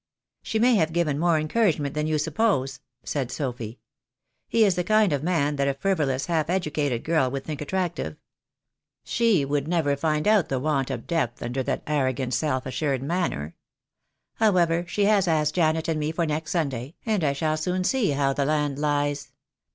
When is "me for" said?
15.99-16.33